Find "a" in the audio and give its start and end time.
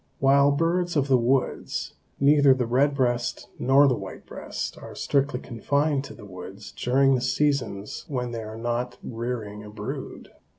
9.63-9.69